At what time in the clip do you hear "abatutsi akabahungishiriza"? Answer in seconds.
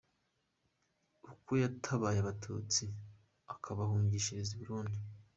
2.21-4.51